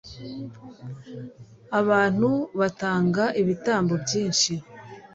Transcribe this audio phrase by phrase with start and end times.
[1.79, 4.53] Abantu batanga ibitambo byinshi